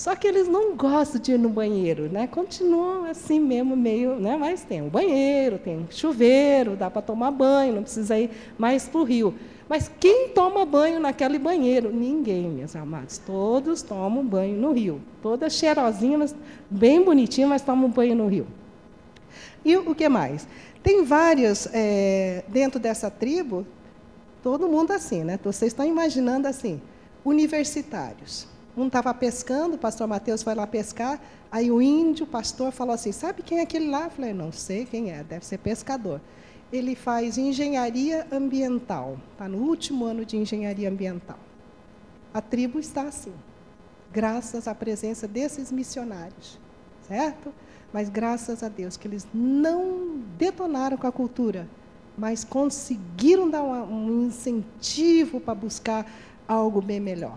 Só 0.01 0.17
que 0.17 0.27
eles 0.27 0.49
não 0.49 0.75
gostam 0.75 1.21
de 1.21 1.33
ir 1.33 1.39
no 1.39 1.51
banheiro, 1.51 2.09
né? 2.11 2.27
Continuam 2.27 3.05
assim 3.05 3.39
mesmo, 3.39 3.77
meio, 3.77 4.15
né? 4.15 4.35
Mas 4.35 4.65
tem 4.65 4.81
o 4.81 4.89
banheiro, 4.89 5.59
tem 5.59 5.87
chuveiro, 5.91 6.75
dá 6.75 6.91
para 6.91 7.03
tomar 7.03 7.31
banho, 7.31 7.75
não 7.75 7.83
precisa 7.83 8.19
ir 8.19 8.31
mais 8.57 8.89
para 8.89 8.99
o 8.99 9.05
rio. 9.05 9.35
Mas 9.69 9.93
quem 10.01 10.31
toma 10.31 10.65
banho 10.65 10.99
naquele 10.99 11.39
banheiro? 11.39 11.95
Ninguém, 11.95 12.49
meus 12.49 12.75
amados. 12.75 13.19
Todos 13.19 13.83
tomam 13.83 14.25
banho 14.25 14.59
no 14.59 14.73
rio. 14.73 15.03
Todas 15.21 15.53
cheirosinhas, 15.53 16.35
bem 16.71 17.05
bonitinhas, 17.05 17.51
mas 17.51 17.61
tomam 17.61 17.91
banho 17.91 18.17
no 18.17 18.27
rio. 18.27 18.47
E 19.63 19.77
o 19.77 19.95
que 19.95 20.09
mais? 20.09 20.49
Tem 20.83 21.05
vários, 21.05 21.69
é, 21.75 22.43
dentro 22.49 22.81
dessa 22.81 23.11
tribo, 23.11 23.67
todo 24.43 24.67
mundo 24.67 24.93
assim, 24.93 25.25
né? 25.25 25.39
Vocês 25.45 25.73
estão 25.73 25.85
imaginando 25.85 26.49
assim, 26.49 26.81
universitários. 27.23 28.49
Um 28.81 28.87
estava 28.87 29.13
pescando, 29.13 29.77
o 29.77 29.79
pastor 29.79 30.07
Mateus 30.07 30.43
foi 30.43 30.55
lá 30.55 30.67
pescar, 30.67 31.21
aí 31.53 31.71
o 31.71 31.83
índio, 31.83 32.25
o 32.25 32.29
pastor, 32.29 32.73
falou 32.73 32.95
assim: 32.95 33.13
Sabe 33.13 33.43
quem 33.43 33.59
é 33.59 33.63
aquele 33.63 33.91
lá? 33.91 34.05
Eu 34.05 34.11
falei: 34.11 34.33
Não 34.33 34.51
sei 34.51 34.87
quem 34.87 35.11
é, 35.11 35.23
deve 35.23 35.45
ser 35.45 35.59
pescador 35.59 36.21
ele 36.73 36.95
faz 36.95 37.37
engenharia 37.37 38.27
ambiental, 38.31 39.19
está 39.33 39.49
no 39.49 39.59
último 39.59 40.05
ano 40.05 40.25
de 40.25 40.37
engenharia 40.37 40.89
ambiental. 40.89 41.39
A 42.33 42.41
tribo 42.41 42.79
está 42.79 43.03
assim, 43.03 43.33
graças 44.13 44.69
à 44.69 44.75
presença 44.75 45.27
desses 45.27 45.73
missionários, 45.73 46.59
certo? 47.09 47.53
Mas 47.93 48.09
graças 48.09 48.63
a 48.63 48.69
Deus 48.69 48.97
que 48.97 49.09
eles 49.09 49.27
não 49.35 50.21
detonaram 50.39 50.97
com 50.97 51.09
a 51.09 51.13
cultura, 51.13 51.69
mas 52.17 52.45
conseguiram 52.45 53.51
dar 53.51 53.65
um 53.65 54.27
incentivo 54.27 55.41
para 55.41 55.55
buscar 55.55 56.07
algo 56.47 56.81
bem 56.81 57.01
melhor. 57.01 57.37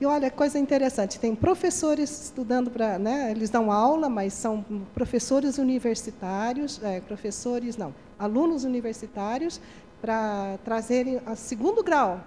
E 0.00 0.06
olha, 0.06 0.28
coisa 0.28 0.58
interessante, 0.58 1.20
tem 1.20 1.36
professores 1.36 2.24
estudando 2.24 2.68
para, 2.68 2.98
né, 2.98 3.30
eles 3.30 3.48
dão 3.48 3.70
aula, 3.70 4.08
mas 4.08 4.32
são 4.32 4.64
professores 4.92 5.56
universitários, 5.56 6.80
é, 6.82 7.00
professores, 7.00 7.76
não, 7.76 7.94
alunos 8.18 8.64
universitários, 8.64 9.60
para 10.02 10.58
trazerem 10.64 11.20
a 11.24 11.36
segundo 11.36 11.82
grau 11.82 12.20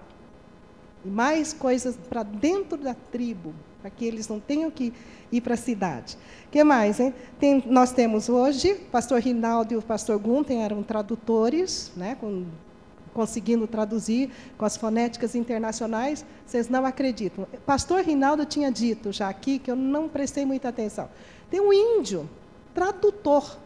e 1.04 1.08
mais 1.08 1.52
coisas 1.52 1.96
para 2.08 2.22
dentro 2.22 2.78
da 2.78 2.94
tribo, 2.94 3.54
para 3.82 3.90
que 3.90 4.04
eles 4.04 4.26
não 4.28 4.40
tenham 4.40 4.70
que 4.70 4.92
ir 5.30 5.40
para 5.42 5.54
a 5.54 5.56
cidade. 5.56 6.16
Que 6.50 6.64
mais? 6.64 6.98
Hein? 6.98 7.14
Tem, 7.38 7.62
nós 7.66 7.92
temos 7.92 8.30
hoje, 8.30 8.72
o 8.72 8.90
pastor 8.90 9.20
Rinaldo 9.20 9.74
e 9.74 9.76
o 9.76 9.82
pastor 9.82 10.18
Gunten 10.18 10.64
eram 10.64 10.82
tradutores, 10.82 11.92
né, 11.94 12.16
com 12.18 12.46
conseguindo 13.14 13.66
traduzir 13.66 14.30
com 14.56 14.64
as 14.64 14.76
fonéticas 14.76 15.34
internacionais, 15.34 16.24
vocês 16.46 16.68
não 16.68 16.84
acreditam. 16.86 17.46
Pastor 17.66 18.02
Rinaldo 18.02 18.44
tinha 18.44 18.70
dito 18.70 19.12
já 19.12 19.28
aqui, 19.28 19.58
que 19.58 19.70
eu 19.70 19.76
não 19.76 20.08
prestei 20.08 20.44
muita 20.44 20.68
atenção. 20.68 21.08
Tem 21.50 21.60
um 21.60 21.72
índio, 21.72 22.28
tradutor, 22.74 23.58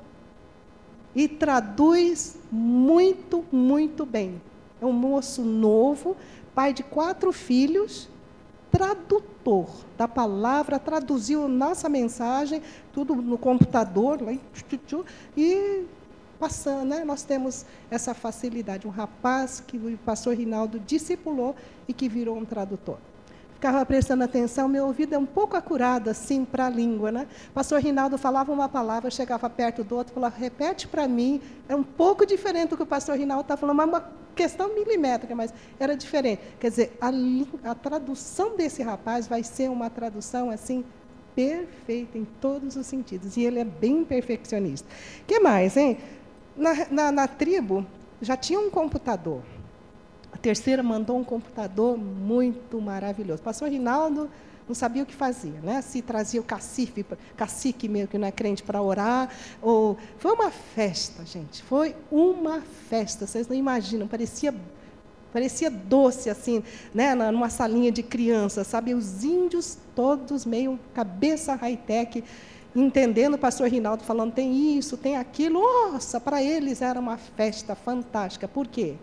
e 1.15 1.29
traduz 1.29 2.37
muito, 2.51 3.45
muito 3.53 4.07
bem. 4.07 4.41
É 4.81 4.87
um 4.87 4.93
moço 4.93 5.43
novo, 5.43 6.17
pai 6.55 6.73
de 6.73 6.83
quatro 6.83 7.33
filhos, 7.33 8.09
tradutor 8.71 9.69
da 9.99 10.09
palavra, 10.09 10.79
traduziu 10.79 11.47
nossa 11.47 11.89
mensagem, 11.89 12.63
tudo 12.93 13.15
no 13.15 13.37
computador, 13.37 14.19
e 15.37 15.85
passando, 16.43 16.89
né? 16.89 17.05
nós 17.05 17.23
temos 17.23 17.65
essa 17.89 18.13
facilidade. 18.15 18.85
Um 18.85 18.91
rapaz 18.91 19.63
que 19.65 19.77
o 19.77 19.97
pastor 19.99 20.35
Rinaldo 20.35 20.81
discipulou 20.81 21.55
e 21.87 21.93
que 21.93 22.09
virou 22.09 22.37
um 22.37 22.45
tradutor. 22.45 22.99
Ficava 23.55 23.87
prestando 23.87 24.25
atenção, 24.25 24.67
meu 24.67 24.87
ouvido 24.87 25.15
é 25.15 25.19
um 25.19 25.25
pouco 25.25 25.57
acurado 25.57 26.11
assim 26.11 26.45
para 26.45 26.67
a 26.67 26.69
língua. 26.69 27.13
Né? 27.13 27.29
Pastor 27.55 27.81
Rinaldo 27.81 28.19
falava 28.19 28.51
uma 28.51 28.69
palavra, 28.69 29.09
chegava 29.09 29.49
perto 29.49 29.85
do 29.85 29.95
outro, 29.95 30.13
falava, 30.13 30.37
repete 30.37 30.89
para 30.89 31.07
mim. 31.07 31.41
É 31.69 31.77
um 31.77 31.85
pouco 31.85 32.27
diferente 32.27 32.71
do 32.71 32.77
que 32.77 32.83
o 32.83 32.87
pastor 32.87 33.17
Rinaldo 33.17 33.43
está 33.43 33.57
falando, 33.57 33.77
mas 33.77 33.89
uma 33.89 34.05
questão 34.35 34.75
milimétrica, 34.75 35.37
mas 35.37 35.55
era 35.79 35.97
diferente. 35.97 36.43
Quer 36.59 36.71
dizer, 36.71 36.99
a, 37.01 37.71
a 37.71 37.75
tradução 37.77 38.57
desse 38.57 38.83
rapaz 38.83 39.29
vai 39.29 39.45
ser 39.45 39.71
uma 39.71 39.89
tradução 39.89 40.51
assim 40.51 40.85
perfeita 41.37 42.19
em 42.19 42.27
todos 42.41 42.75
os 42.75 42.87
sentidos. 42.87 43.37
E 43.37 43.45
ele 43.45 43.61
é 43.61 43.65
bem 43.65 44.05
perfeccionista. 44.05 44.89
Que 45.25 45.39
mais, 45.39 45.77
hein? 45.77 45.99
Na, 46.57 46.87
na, 46.91 47.13
na 47.13 47.29
tribo, 47.29 47.87
já 48.21 48.37
tinha 48.37 48.61
um 48.61 48.71
computador. 48.71 49.43
A 50.33 50.37
terceira 50.37 50.83
mandou 50.83 51.19
um 51.19 51.25
computador 51.25 51.97
muito 51.97 52.81
maravilhoso. 52.81 53.43
Pastor 53.43 53.69
Rinaldo 53.69 54.31
não 54.67 54.75
sabia 54.75 55.03
o 55.03 55.07
que 55.07 55.15
fazia, 55.15 55.61
né? 55.63 55.83
Se 55.83 56.01
trazia 56.01 56.41
o 56.41 56.45
cacife, 56.45 57.05
cacique 57.37 57.89
meio 57.89 58.07
que 58.07 58.17
não 58.17 58.27
é 58.27 58.33
crente 58.33 58.63
para 58.63 58.81
orar, 58.81 59.29
ou 59.61 59.99
foi 60.19 60.33
uma 60.33 60.51
festa, 60.51 61.25
gente. 61.27 61.63
Foi 61.63 61.95
uma 62.11 62.63
festa. 62.89 63.27
Vocês 63.27 63.49
não 63.49 63.57
imaginam, 63.57 64.07
parecia 64.07 64.55
parecia 65.33 65.71
doce 65.71 66.29
assim, 66.29 66.63
né, 66.93 67.15
numa 67.15 67.49
salinha 67.49 67.91
de 67.91 68.03
criança, 68.03 68.65
sabe? 68.65 68.93
Os 68.93 69.25
índios 69.25 69.79
todos 69.95 70.45
meio 70.45 70.79
cabeça 70.93 71.55
high-tech 71.55 72.23
entendendo 72.75 73.35
o 73.35 73.39
pastor 73.39 73.69
Rinaldo 73.69 74.03
falando, 74.03 74.33
tem 74.33 74.77
isso, 74.77 74.97
tem 74.97 75.17
aquilo. 75.17 75.61
Nossa, 75.61 76.21
para 76.21 76.43
eles 76.43 76.81
era 76.81 76.99
uma 76.99 77.17
festa 77.17 77.75
fantástica. 77.75 78.49
Por 78.49 78.67
quê? 78.67 78.97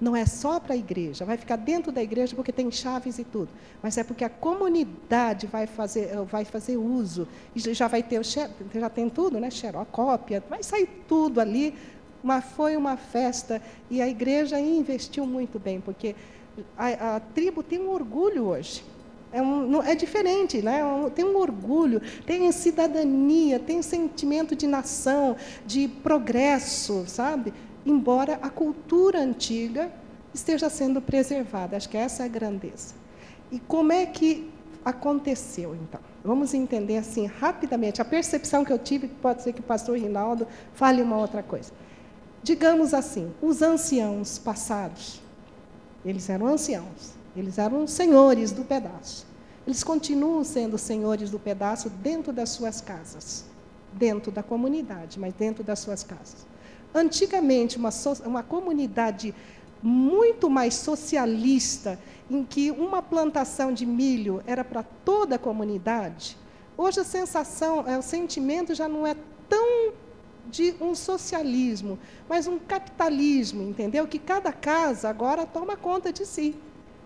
Não 0.00 0.14
é 0.14 0.24
só 0.24 0.60
para 0.60 0.74
a 0.74 0.76
igreja, 0.76 1.24
vai 1.24 1.36
ficar 1.36 1.56
dentro 1.56 1.90
da 1.90 2.00
igreja 2.00 2.36
porque 2.36 2.52
tem 2.52 2.70
chaves 2.70 3.18
e 3.18 3.24
tudo, 3.24 3.48
mas 3.82 3.98
é 3.98 4.04
porque 4.04 4.22
a 4.22 4.28
comunidade 4.28 5.48
vai 5.48 5.66
fazer, 5.66 6.14
vai 6.22 6.44
fazer 6.44 6.76
uso, 6.76 7.26
e 7.52 7.58
já 7.74 7.88
vai 7.88 8.00
ter, 8.00 8.22
já 8.22 8.90
tem 8.94 9.10
tudo, 9.10 9.40
né? 9.40 9.50
Xerocópia, 9.50 10.42
vai 10.48 10.62
sair 10.62 10.88
tudo 11.08 11.40
ali. 11.40 11.74
Mas 12.20 12.44
foi 12.44 12.76
uma 12.76 12.96
festa 12.96 13.62
e 13.88 14.02
a 14.02 14.08
igreja 14.08 14.58
investiu 14.58 15.24
muito 15.24 15.58
bem, 15.58 15.80
porque 15.80 16.16
a, 16.76 17.16
a 17.16 17.20
tribo 17.20 17.62
tem 17.62 17.80
um 17.80 17.90
orgulho 17.90 18.46
hoje 18.46 18.82
é, 19.32 19.42
um, 19.42 19.82
é 19.82 19.94
diferente, 19.94 20.62
né? 20.62 20.80
É 20.80 21.10
tem 21.10 21.24
um 21.24 21.36
orgulho, 21.36 22.00
tem 22.26 22.50
cidadania, 22.50 23.58
tem 23.58 23.82
sentimento 23.82 24.56
de 24.56 24.66
nação, 24.66 25.36
de 25.66 25.88
progresso, 25.88 27.04
sabe? 27.06 27.52
Embora 27.84 28.38
a 28.42 28.48
cultura 28.48 29.20
antiga 29.20 29.92
esteja 30.32 30.70
sendo 30.70 31.00
preservada. 31.00 31.76
Acho 31.76 31.88
que 31.88 31.96
essa 31.96 32.22
é 32.22 32.26
a 32.26 32.28
grandeza. 32.28 32.94
E 33.50 33.58
como 33.58 33.92
é 33.92 34.06
que 34.06 34.50
aconteceu, 34.84 35.74
então? 35.74 36.00
Vamos 36.24 36.54
entender 36.54 36.98
assim 36.98 37.26
rapidamente. 37.26 38.00
A 38.00 38.04
percepção 38.04 38.64
que 38.64 38.72
eu 38.72 38.78
tive, 38.78 39.08
pode 39.08 39.42
ser 39.42 39.52
que 39.52 39.60
o 39.60 39.62
pastor 39.62 39.98
Rinaldo 39.98 40.46
fale 40.74 41.02
uma 41.02 41.16
outra 41.16 41.42
coisa. 41.42 41.72
Digamos 42.42 42.94
assim, 42.94 43.32
os 43.42 43.62
anciãos 43.62 44.38
passados, 44.38 45.20
eles 46.04 46.28
eram 46.30 46.46
anciãos, 46.46 47.14
eles 47.36 47.58
eram 47.58 47.86
senhores 47.86 48.52
do 48.52 48.64
pedaço. 48.64 49.26
Eles 49.66 49.84
continuam 49.84 50.42
sendo 50.44 50.78
senhores 50.78 51.30
do 51.30 51.38
pedaço 51.38 51.90
dentro 51.90 52.32
das 52.32 52.48
suas 52.50 52.80
casas, 52.80 53.44
dentro 53.92 54.32
da 54.32 54.42
comunidade, 54.42 55.20
mas 55.20 55.34
dentro 55.34 55.62
das 55.62 55.78
suas 55.78 56.02
casas. 56.02 56.46
Antigamente, 56.94 57.76
uma, 57.76 57.90
so 57.90 58.14
uma 58.24 58.42
comunidade 58.42 59.34
muito 59.82 60.48
mais 60.48 60.74
socialista, 60.74 61.98
em 62.30 62.44
que 62.44 62.70
uma 62.70 63.02
plantação 63.02 63.72
de 63.72 63.86
milho 63.86 64.42
era 64.46 64.64
para 64.64 64.82
toda 64.82 65.36
a 65.36 65.38
comunidade, 65.38 66.36
hoje 66.76 67.00
a 67.00 67.04
sensação, 67.04 67.86
é, 67.86 67.98
o 67.98 68.02
sentimento 68.02 68.74
já 68.74 68.88
não 68.88 69.06
é 69.06 69.14
tão 69.48 69.92
de 70.50 70.74
um 70.80 70.94
socialismo, 70.94 71.98
mas 72.28 72.46
um 72.46 72.58
capitalismo, 72.58 73.62
entendeu? 73.62 74.06
Que 74.06 74.18
cada 74.18 74.52
casa 74.52 75.08
agora 75.08 75.44
toma 75.44 75.76
conta 75.76 76.12
de 76.12 76.24
si. 76.24 76.54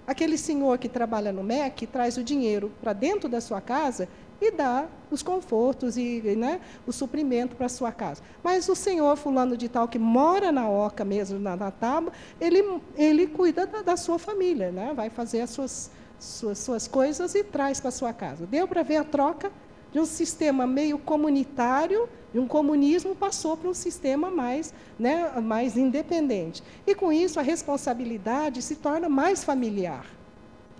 Aquele 0.06 0.37
senhor 0.37 0.78
que 0.78 0.88
trabalha 0.88 1.32
no 1.32 1.42
MEC 1.42 1.87
traz 1.87 2.16
o 2.16 2.25
dinheiro 2.25 2.73
para 2.80 2.92
dentro 2.92 3.28
da 3.28 3.40
sua 3.40 3.61
casa 3.61 4.09
e 4.40 4.50
dar 4.50 4.90
os 5.11 5.23
confortos 5.23 5.97
e 5.97 6.21
né, 6.37 6.61
o 6.87 6.92
suprimento 6.92 7.54
para 7.54 7.66
a 7.66 7.68
sua 7.68 7.92
casa. 7.92 8.23
Mas 8.42 8.68
o 8.68 8.75
senhor 8.75 9.16
fulano 9.16 9.56
de 9.56 9.68
tal, 9.68 9.87
que 9.87 9.99
mora 9.99 10.50
na 10.50 10.68
oca 10.68 11.04
mesmo, 11.04 11.38
na, 11.38 11.54
na 11.54 11.71
tábua, 11.71 12.12
ele, 12.40 12.80
ele 12.97 13.26
cuida 13.28 13.66
da, 13.66 13.82
da 13.82 13.97
sua 13.97 14.18
família, 14.18 14.73
né? 14.73 14.92
vai 14.94 15.09
fazer 15.09 15.42
as 15.42 15.50
suas, 15.50 15.90
suas, 16.18 16.59
suas 16.59 16.88
coisas 16.88 17.35
e 17.37 17.44
traz 17.44 17.78
para 17.78 17.90
a 17.90 17.92
sua 17.92 18.12
casa. 18.12 18.44
Deu 18.47 18.66
para 18.66 18.82
ver 18.82 18.97
a 18.97 19.04
troca 19.04 19.52
de 19.93 20.01
um 20.01 20.07
sistema 20.07 20.67
meio 20.67 20.99
comunitário, 20.99 22.09
de 22.33 22.39
um 22.39 22.49
comunismo, 22.49 23.15
passou 23.15 23.57
para 23.57 23.69
um 23.69 23.75
sistema 23.75 24.31
mais, 24.31 24.73
né, 24.99 25.31
mais 25.41 25.77
independente. 25.77 26.63
E, 26.87 26.95
com 26.95 27.13
isso, 27.13 27.39
a 27.39 27.43
responsabilidade 27.43 28.63
se 28.63 28.77
torna 28.77 29.09
mais 29.09 29.45
familiar. 29.45 30.07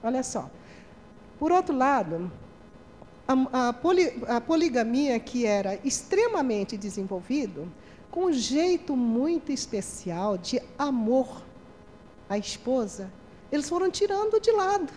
Olha 0.03 0.23
só. 0.23 0.51
Por 1.39 1.53
outro 1.53 1.77
lado, 1.77 2.33
a, 3.29 3.69
a, 3.69 3.73
poli, 3.73 4.23
a 4.27 4.41
poligamia, 4.41 5.21
que 5.21 5.45
era 5.45 5.79
extremamente 5.85 6.77
desenvolvido, 6.77 7.71
com 8.11 8.27
um 8.27 8.33
jeito 8.33 8.97
muito 8.97 9.53
especial 9.53 10.39
de 10.39 10.61
amor 10.79 11.43
à 12.29 12.39
esposa, 12.39 13.11
eles 13.51 13.69
foram 13.69 13.91
tirando 13.91 14.41
de 14.41 14.51
lado. 14.51 14.93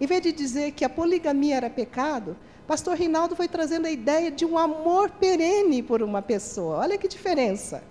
Em 0.00 0.06
vez 0.06 0.22
de 0.22 0.32
dizer 0.32 0.72
que 0.72 0.84
a 0.84 0.88
poligamia 0.88 1.56
era 1.56 1.68
pecado, 1.68 2.36
pastor 2.68 2.98
Rinaldo 2.98 3.34
foi 3.34 3.48
trazendo 3.48 3.86
a 3.86 3.90
ideia 3.90 4.30
de 4.30 4.44
um 4.44 4.58
amor 4.58 5.08
perene 5.08 5.82
por 5.82 6.02
uma 6.02 6.20
pessoa. 6.20 6.76
Olha 6.76 6.98
que 6.98 7.08
diferença. 7.08 7.82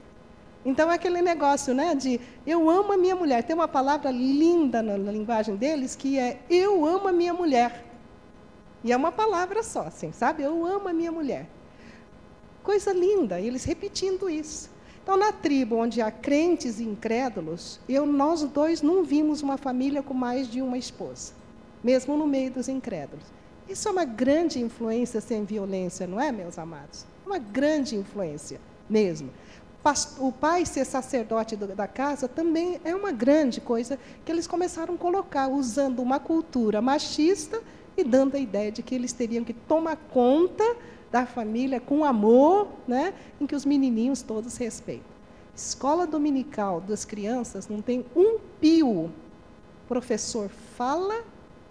Então, 0.63 0.91
é 0.91 0.93
aquele 0.93 1.19
negócio 1.19 1.73
né, 1.73 1.95
de 1.95 2.21
eu 2.45 2.69
amo 2.69 2.93
a 2.93 2.97
minha 2.97 3.15
mulher. 3.15 3.41
Tem 3.41 3.55
uma 3.55 3.67
palavra 3.67 4.11
linda 4.11 4.83
na, 4.83 4.95
na 4.95 5.11
linguagem 5.11 5.55
deles 5.55 5.95
que 5.95 6.19
é 6.19 6.41
eu 6.47 6.85
amo 6.85 7.07
a 7.07 7.11
minha 7.11 7.33
mulher. 7.33 7.83
E 8.83 8.91
é 8.91 8.95
uma 8.95 9.11
palavra 9.11 9.63
só, 9.63 9.81
assim, 9.81 10.11
sabe? 10.11 10.43
Eu 10.43 10.63
amo 10.63 10.87
a 10.87 10.93
minha 10.93 11.11
mulher. 11.11 11.47
Coisa 12.61 12.93
linda, 12.93 13.41
eles 13.41 13.63
repetindo 13.63 14.29
isso. 14.29 14.69
Então, 15.01 15.17
na 15.17 15.31
tribo 15.31 15.77
onde 15.77 16.01
há 16.01 16.11
crentes 16.11 16.79
e 16.79 16.83
incrédulos, 16.83 17.79
eu, 17.89 18.05
nós 18.05 18.43
dois 18.43 18.83
não 18.83 19.03
vimos 19.03 19.41
uma 19.41 19.57
família 19.57 20.03
com 20.03 20.13
mais 20.13 20.47
de 20.47 20.61
uma 20.61 20.77
esposa, 20.77 21.33
mesmo 21.83 22.15
no 22.15 22.27
meio 22.27 22.51
dos 22.51 22.67
incrédulos. 22.67 23.36
Isso 23.69 23.87
é 23.87 23.91
uma 23.91 24.05
grande 24.05 24.59
influência 24.59 25.19
sem 25.19 25.43
violência, 25.43 26.07
não 26.07 26.19
é, 26.19 26.31
meus 26.31 26.57
amados? 26.57 27.05
Uma 27.25 27.37
grande 27.37 27.95
influência 27.95 28.59
mesmo. 28.89 29.29
O 30.19 30.31
pai 30.33 30.65
ser 30.65 30.85
sacerdote 30.85 31.55
da 31.55 31.87
casa 31.87 32.27
também 32.27 32.79
é 32.83 32.93
uma 32.93 33.11
grande 33.11 33.61
coisa 33.61 33.97
que 34.25 34.31
eles 34.31 34.45
começaram 34.45 34.95
a 34.95 34.97
colocar, 34.97 35.47
usando 35.47 36.01
uma 36.01 36.19
cultura 36.19 36.81
machista 36.81 37.61
e 37.95 38.03
dando 38.03 38.35
a 38.35 38.39
ideia 38.39 38.71
de 38.71 38.83
que 38.83 38.93
eles 38.93 39.13
teriam 39.13 39.45
que 39.45 39.53
tomar 39.53 39.95
conta 40.11 40.75
da 41.09 41.25
família 41.25 41.79
com 41.79 42.03
amor, 42.03 42.67
né, 42.85 43.13
em 43.39 43.47
que 43.47 43.55
os 43.55 43.65
menininhos 43.65 44.21
todos 44.21 44.57
respeitam. 44.57 45.05
Escola 45.55 46.05
dominical 46.05 46.81
das 46.81 47.05
crianças 47.05 47.69
não 47.69 47.81
tem 47.81 48.05
um 48.13 48.39
pio. 48.59 49.05
O 49.05 49.11
professor 49.87 50.49
fala 50.75 51.23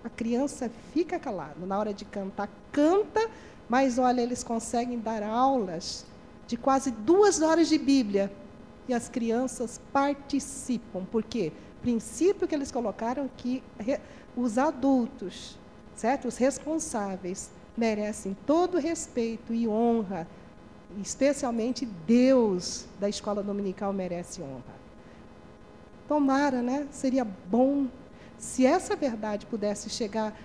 a 0.06 0.10
criança 0.10 0.70
fica 0.92 1.18
calada. 1.18 1.66
Na 1.66 1.78
hora 1.78 1.92
de 1.92 2.04
cantar, 2.04 2.48
canta, 2.70 3.28
mas 3.68 3.98
olha, 3.98 4.20
eles 4.20 4.44
conseguem 4.44 5.00
dar 5.00 5.22
aulas 5.22 6.06
de 6.46 6.56
quase 6.56 6.92
duas 6.92 7.42
horas 7.42 7.68
de 7.68 7.76
Bíblia. 7.76 8.32
E 8.88 8.94
as 8.94 9.08
crianças 9.08 9.80
participam. 9.92 11.04
Por 11.04 11.24
quê? 11.24 11.52
Princípio 11.82 12.46
que 12.46 12.54
eles 12.54 12.70
colocaram 12.70 13.28
que 13.36 13.62
os 14.36 14.58
adultos, 14.58 15.58
certo? 15.96 16.28
Os 16.28 16.36
responsáveis, 16.36 17.50
merecem 17.76 18.36
todo 18.46 18.78
respeito 18.78 19.52
e 19.52 19.66
honra. 19.66 20.26
Especialmente 21.02 21.84
Deus 21.84 22.86
da 23.00 23.08
escola 23.08 23.42
dominical 23.42 23.92
merece 23.92 24.40
honra. 24.40 24.76
Tomara, 26.06 26.62
né? 26.62 26.86
Seria 26.92 27.24
bom 27.24 27.88
se 28.38 28.66
essa 28.66 28.94
verdade 28.94 29.46
pudesse 29.46 29.88
chegar, 29.90 30.36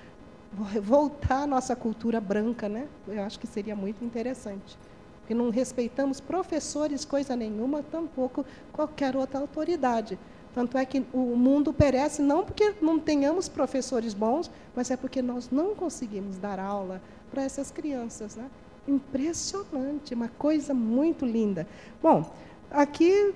voltar 0.81 1.43
à 1.43 1.47
nossa 1.47 1.75
cultura 1.75 2.19
branca, 2.19 2.67
né? 2.67 2.87
eu 3.07 3.21
acho 3.23 3.39
que 3.39 3.47
seria 3.47 3.75
muito 3.75 4.03
interessante. 4.03 4.77
Porque 5.19 5.33
não 5.33 5.49
respeitamos 5.49 6.19
professores, 6.19 7.05
coisa 7.05 7.35
nenhuma, 7.35 7.83
tampouco 7.83 8.45
qualquer 8.71 9.15
outra 9.15 9.39
autoridade. 9.39 10.17
Tanto 10.53 10.77
é 10.77 10.85
que 10.85 11.05
o 11.13 11.37
mundo 11.37 11.71
perece 11.71 12.21
não 12.21 12.43
porque 12.43 12.73
não 12.81 12.99
tenhamos 12.99 13.47
professores 13.47 14.13
bons, 14.13 14.51
mas 14.75 14.91
é 14.91 14.97
porque 14.97 15.21
nós 15.21 15.49
não 15.49 15.73
conseguimos 15.73 16.37
dar 16.37 16.59
aula 16.59 17.01
para 17.29 17.43
essas 17.43 17.71
crianças. 17.71 18.35
Né? 18.35 18.45
Impressionante, 18.87 20.13
uma 20.13 20.27
coisa 20.27 20.73
muito 20.73 21.25
linda. 21.25 21.65
Bom, 22.03 22.29
aqui, 22.69 23.33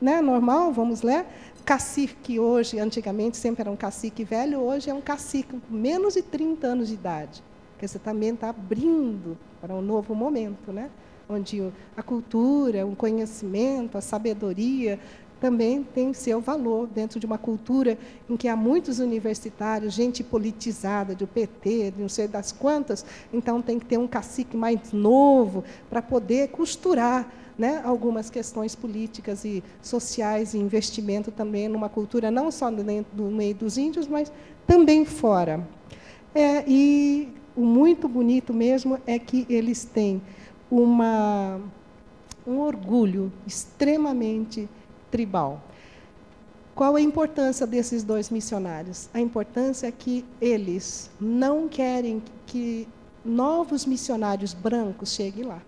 né, 0.00 0.20
normal, 0.20 0.72
vamos 0.72 1.02
ler 1.02 1.26
cacique 1.64 2.40
hoje, 2.40 2.78
antigamente 2.78 3.36
sempre 3.36 3.60
era 3.60 3.70
um 3.70 3.76
cacique 3.76 4.24
velho, 4.24 4.60
hoje 4.60 4.88
é 4.88 4.94
um 4.94 5.02
cacique 5.02 5.52
com 5.52 5.76
menos 5.76 6.14
de 6.14 6.22
30 6.22 6.66
anos 6.66 6.88
de 6.88 6.94
idade. 6.94 7.42
Porque 7.72 7.86
você 7.86 7.98
também 7.98 8.30
está 8.30 8.48
abrindo 8.48 9.36
para 9.60 9.74
um 9.74 9.82
novo 9.82 10.14
momento, 10.14 10.72
né? 10.72 10.88
onde 11.28 11.62
a 11.96 12.02
cultura, 12.02 12.86
o 12.86 12.96
conhecimento, 12.96 13.98
a 13.98 14.00
sabedoria 14.00 14.98
também 15.40 15.84
tem 15.84 16.12
seu 16.12 16.40
valor 16.40 16.88
dentro 16.88 17.20
de 17.20 17.26
uma 17.26 17.38
cultura 17.38 17.96
em 18.28 18.36
que 18.36 18.48
há 18.48 18.56
muitos 18.56 18.98
universitários, 18.98 19.94
gente 19.94 20.24
politizada 20.24 21.14
do 21.14 21.26
PT, 21.26 21.92
de 21.92 22.00
não 22.00 22.08
sei 22.08 22.26
das 22.26 22.50
quantas, 22.50 23.04
então 23.32 23.62
tem 23.62 23.78
que 23.78 23.86
ter 23.86 23.98
um 23.98 24.08
cacique 24.08 24.56
mais 24.56 24.92
novo 24.92 25.62
para 25.88 26.02
poder 26.02 26.48
costurar 26.48 27.32
né, 27.58 27.82
algumas 27.84 28.30
questões 28.30 28.76
políticas 28.76 29.44
e 29.44 29.64
sociais 29.82 30.54
e 30.54 30.58
investimento 30.58 31.32
também 31.32 31.68
numa 31.68 31.88
cultura 31.88 32.30
não 32.30 32.52
só 32.52 32.70
dentro 32.70 33.14
do 33.16 33.24
meio 33.24 33.54
dos 33.54 33.76
índios, 33.76 34.06
mas 34.06 34.30
também 34.66 35.04
fora. 35.04 35.66
É, 36.34 36.62
e 36.68 37.28
o 37.56 37.62
muito 37.62 38.08
bonito 38.08 38.54
mesmo 38.54 39.00
é 39.04 39.18
que 39.18 39.44
eles 39.50 39.84
têm 39.84 40.22
uma, 40.70 41.60
um 42.46 42.58
orgulho 42.60 43.32
extremamente 43.44 44.68
tribal. 45.10 45.60
Qual 46.74 46.94
a 46.94 47.00
importância 47.00 47.66
desses 47.66 48.04
dois 48.04 48.30
missionários? 48.30 49.08
A 49.12 49.18
importância 49.18 49.88
é 49.88 49.90
que 49.90 50.24
eles 50.40 51.10
não 51.20 51.66
querem 51.66 52.22
que 52.46 52.86
novos 53.24 53.84
missionários 53.84 54.54
brancos 54.54 55.12
cheguem 55.12 55.44
lá. 55.44 55.60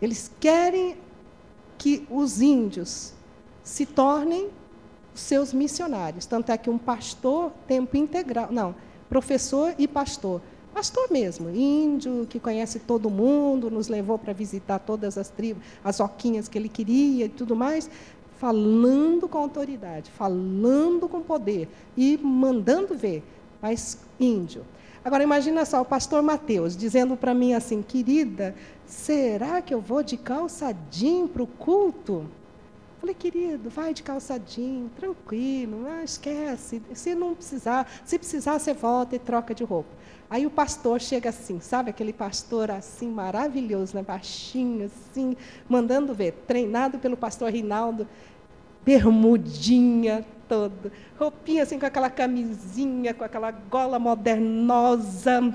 Eles 0.00 0.30
querem 0.40 0.96
que 1.78 2.06
os 2.10 2.40
índios 2.40 3.12
se 3.62 3.86
tornem 3.86 4.48
seus 5.14 5.52
missionários. 5.52 6.26
Tanto 6.26 6.52
é 6.52 6.58
que 6.58 6.70
um 6.70 6.78
pastor, 6.78 7.50
tempo 7.66 7.96
integral, 7.96 8.48
não, 8.50 8.74
professor 9.08 9.74
e 9.78 9.88
pastor. 9.88 10.40
Pastor 10.72 11.10
mesmo, 11.10 11.48
índio, 11.48 12.26
que 12.28 12.38
conhece 12.38 12.78
todo 12.78 13.08
mundo, 13.08 13.70
nos 13.70 13.88
levou 13.88 14.18
para 14.18 14.34
visitar 14.34 14.78
todas 14.78 15.16
as 15.16 15.30
tribos, 15.30 15.62
as 15.82 16.00
oquinhas 16.00 16.48
que 16.48 16.58
ele 16.58 16.68
queria 16.68 17.24
e 17.24 17.28
tudo 17.30 17.56
mais, 17.56 17.88
falando 18.38 19.26
com 19.26 19.38
autoridade, 19.38 20.10
falando 20.10 21.08
com 21.08 21.22
poder 21.22 21.66
e 21.96 22.18
mandando 22.18 22.94
ver, 22.94 23.24
mas 23.66 23.98
índio. 24.20 24.64
Agora 25.04 25.24
imagina 25.24 25.64
só 25.64 25.80
o 25.80 25.84
pastor 25.84 26.22
Mateus 26.22 26.76
dizendo 26.76 27.16
para 27.16 27.34
mim 27.34 27.52
assim, 27.52 27.82
querida, 27.82 28.54
será 28.86 29.60
que 29.60 29.74
eu 29.74 29.80
vou 29.80 30.04
de 30.04 30.16
calçadinho 30.16 31.26
para 31.26 31.42
o 31.42 31.48
culto? 31.48 32.26
Falei, 33.00 33.14
querido, 33.14 33.68
vai 33.68 33.92
de 33.92 34.04
calçadinho, 34.04 34.88
tranquilo, 34.96 35.82
não 35.82 36.02
esquece. 36.02 36.80
Se 36.94 37.12
não 37.16 37.34
precisar, 37.34 37.88
se 38.04 38.16
precisar, 38.18 38.60
você 38.60 38.72
volta 38.72 39.16
e 39.16 39.18
troca 39.18 39.52
de 39.52 39.64
roupa. 39.64 39.90
Aí 40.30 40.46
o 40.46 40.50
pastor 40.50 41.00
chega 41.00 41.30
assim, 41.30 41.58
sabe 41.60 41.90
aquele 41.90 42.12
pastor 42.12 42.70
assim 42.70 43.08
maravilhoso, 43.08 43.96
né? 43.96 44.02
baixinho, 44.02 44.86
assim, 44.86 45.36
mandando 45.68 46.14
ver, 46.14 46.32
treinado 46.46 46.98
pelo 46.98 47.16
pastor 47.16 47.50
Rinaldo, 47.50 48.06
bermudinha 48.86 50.24
todo, 50.48 50.92
roupinha 51.18 51.64
assim 51.64 51.76
com 51.76 51.86
aquela 51.86 52.08
camisinha, 52.08 53.12
com 53.12 53.24
aquela 53.24 53.50
gola 53.50 53.98
modernosa, 53.98 55.52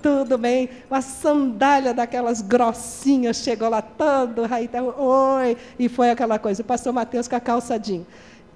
tudo 0.00 0.38
bem, 0.38 0.70
uma 0.88 1.02
sandália 1.02 1.92
daquelas 1.92 2.40
grossinhas, 2.40 3.38
chegou 3.38 3.68
lá 3.68 3.82
todo, 3.82 4.46
aí 4.48 4.68
tá, 4.68 4.80
oi, 4.82 5.56
e 5.78 5.88
foi 5.88 6.10
aquela 6.10 6.38
coisa, 6.38 6.62
o 6.62 6.64
pastor 6.64 6.92
Mateus 6.92 7.26
com 7.26 7.34
a 7.34 7.40
calçadinha. 7.40 8.06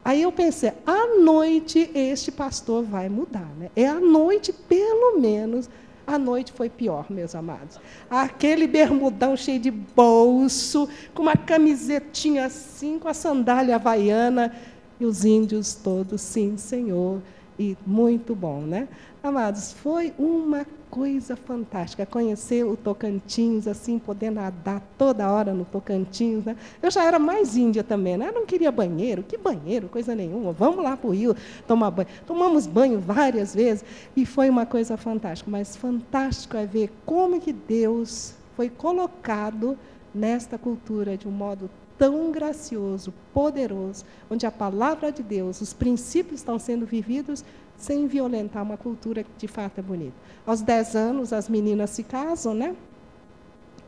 Aí 0.05 0.23
eu 0.23 0.31
pensei, 0.31 0.73
à 0.87 1.19
noite 1.21 1.91
este 1.95 2.31
pastor 2.31 2.85
vai 2.85 3.09
mudar. 3.09 3.49
Né? 3.59 3.71
É 3.75 3.87
à 3.87 3.99
noite, 3.99 4.53
pelo 4.53 5.19
menos, 5.19 5.69
a 6.07 6.19
noite 6.19 6.53
foi 6.53 6.69
pior, 6.69 7.07
meus 7.11 7.35
amados. 7.35 7.81
Aquele 8.11 8.67
bermudão 8.67 9.37
cheio 9.37 9.59
de 9.59 9.71
bolso, 9.71 10.89
com 11.15 11.23
uma 11.23 11.37
camisetinha 11.37 12.47
assim, 12.47 12.99
com 12.99 13.09
a 13.09 13.15
sandália 13.15 13.77
havaiana, 13.77 14.55
e 15.01 15.07
os 15.07 15.25
índios 15.25 15.75
todos, 15.75 16.21
sim, 16.21 16.57
Senhor. 16.57 17.21
e 17.59 17.77
muito 17.87 18.35
bom, 18.35 18.61
né? 18.63 18.89
Amados, 19.23 19.73
foi 19.73 20.13
uma 20.19 20.67
coisa 20.95 21.35
fantástica 21.35 22.07
conhecer 22.07 22.65
o 22.65 22.77
Tocantins, 22.77 23.67
assim, 23.67 23.99
poder 23.99 24.31
nadar 24.31 24.81
toda 24.97 25.29
hora 25.29 25.53
no 25.53 25.65
Tocantins, 25.65 26.45
né? 26.45 26.57
Eu 26.81 26.89
já 26.89 27.03
era 27.03 27.19
mais 27.19 27.57
índia 27.57 27.83
também, 27.83 28.17
né? 28.17 28.29
Eu 28.29 28.33
não 28.33 28.47
queria 28.47 28.71
banheiro, 28.71 29.25
que 29.25 29.37
banheiro, 29.37 29.89
coisa 29.89 30.15
nenhuma. 30.15 30.53
Vamos 30.53 30.85
lá 30.85 30.97
para 30.97 31.11
o 31.11 31.13
rio 31.13 31.35
tomar 31.67 31.91
banho. 31.91 32.07
Tomamos 32.25 32.69
banho 32.69 33.01
várias 33.01 33.53
vezes 33.53 33.85
e 34.17 34.25
foi 34.25 34.49
uma 34.49 34.65
coisa 34.65 34.97
fantástica. 34.97 35.51
Mas 35.51 35.75
fantástico 35.75 36.57
é 36.57 36.65
ver 36.65 36.93
como 37.05 37.41
que 37.41 37.53
Deus 37.53 38.35
foi 38.55 38.71
colocado 38.71 39.77
nesta 40.15 40.57
cultura 40.57 41.17
de 41.17 41.27
um 41.27 41.33
modo 41.33 41.69
tão 41.99 42.31
gracioso, 42.31 43.13
poderoso, 43.33 44.05
onde 44.31 44.47
a 44.47 44.51
palavra 44.51 45.13
de 45.13 45.23
Deus, 45.23 45.61
os 45.61 45.73
princípios 45.73 46.41
estão 46.41 46.59
sendo 46.59 46.85
vividos 46.85 47.45
sem 47.77 48.07
violentar 48.07 48.63
uma 48.63 48.77
cultura 48.77 49.23
que 49.23 49.31
de 49.39 49.49
fato 49.49 49.79
é 49.79 49.83
bonita. 49.83 50.15
Aos 50.47 50.61
10 50.61 50.97
anos, 50.97 51.33
as 51.33 51.49
meninas 51.49 51.91
se 51.91 52.03
casam, 52.03 52.55
né? 52.55 52.75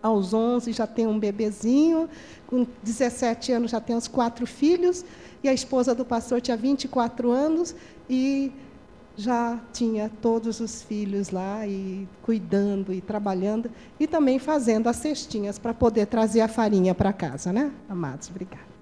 Aos 0.02 0.32
11 0.32 0.72
já 0.72 0.86
tem 0.86 1.06
um 1.06 1.18
bebezinho, 1.18 2.08
com 2.46 2.66
17 2.82 3.52
anos 3.52 3.70
já 3.70 3.80
tem 3.80 3.96
os 3.96 4.06
quatro 4.06 4.46
filhos, 4.46 5.04
e 5.42 5.48
a 5.48 5.54
esposa 5.54 5.94
do 5.94 6.04
pastor 6.04 6.40
tinha 6.40 6.56
24 6.56 7.30
anos 7.30 7.74
e 8.08 8.52
já 9.16 9.58
tinha 9.72 10.10
todos 10.20 10.60
os 10.60 10.82
filhos 10.82 11.30
lá 11.30 11.66
e 11.66 12.06
cuidando 12.22 12.92
e 12.92 13.00
trabalhando 13.00 13.70
e 13.98 14.06
também 14.06 14.38
fazendo 14.38 14.88
as 14.88 14.96
cestinhas 14.96 15.58
para 15.58 15.72
poder 15.72 16.06
trazer 16.06 16.42
a 16.42 16.48
farinha 16.48 16.94
para 16.94 17.12
casa, 17.12 17.52
né? 17.52 17.72
Amados, 17.88 18.28
obrigada. 18.28 18.75